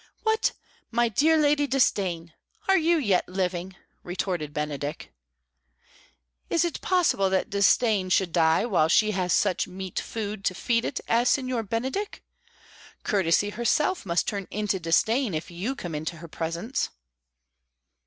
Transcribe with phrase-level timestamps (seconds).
[0.23, 0.53] "What,
[0.89, 2.33] my dear Lady Disdain!
[2.67, 5.13] Are you yet living?" retorted Benedick.
[6.49, 10.85] "Is it possible that Disdain should die while she has such meet food to feed
[10.85, 12.23] it as Signor Benedick?
[13.03, 16.89] Courtesy herself must turn into disdain if you come into her presence."